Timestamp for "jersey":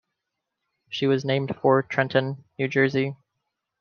2.67-3.15